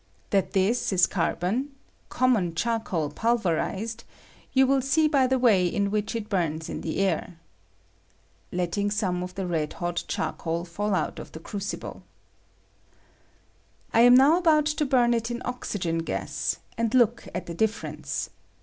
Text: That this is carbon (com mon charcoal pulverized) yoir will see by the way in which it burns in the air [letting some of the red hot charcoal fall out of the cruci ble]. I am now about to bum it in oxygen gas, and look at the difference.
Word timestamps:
That 0.31 0.53
this 0.53 0.91
is 0.91 1.05
carbon 1.05 1.75
(com 2.09 2.33
mon 2.33 2.55
charcoal 2.55 3.11
pulverized) 3.11 4.03
yoir 4.51 4.65
will 4.65 4.81
see 4.81 5.07
by 5.07 5.27
the 5.27 5.37
way 5.37 5.67
in 5.67 5.91
which 5.91 6.15
it 6.15 6.27
burns 6.27 6.69
in 6.69 6.81
the 6.81 6.97
air 7.01 7.37
[letting 8.51 8.89
some 8.89 9.21
of 9.21 9.35
the 9.35 9.45
red 9.45 9.73
hot 9.73 10.03
charcoal 10.07 10.65
fall 10.65 10.95
out 10.95 11.19
of 11.19 11.33
the 11.33 11.39
cruci 11.39 11.79
ble]. 11.79 12.01
I 13.93 13.99
am 14.01 14.15
now 14.15 14.39
about 14.39 14.65
to 14.65 14.87
bum 14.87 15.13
it 15.13 15.29
in 15.29 15.39
oxygen 15.45 15.99
gas, 15.99 16.57
and 16.79 16.91
look 16.95 17.27
at 17.35 17.45
the 17.45 17.53
difference. 17.53 18.31